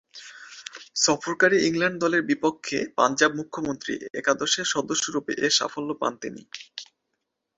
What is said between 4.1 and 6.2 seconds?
একাদশের সদস্যরূপে এ সাফল্য পান